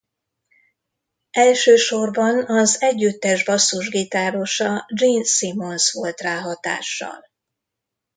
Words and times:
Elsősorban 1.37 2.45
az 2.45 2.81
együttes 2.81 3.43
basszusgitárosa 3.45 4.85
Gene 4.87 5.23
Simmons 5.23 5.91
volt 5.91 6.19
rá 6.21 6.39
hatással. 6.39 7.23